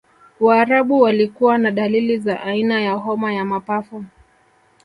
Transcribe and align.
waarabu 0.39 1.01
walikuwa 1.01 1.57
na 1.57 1.71
dalili 1.71 2.17
za 2.17 2.41
aina 2.41 2.81
ya 2.81 2.93
homa 2.93 3.33
ya 3.33 3.45
mapafu 3.45 4.05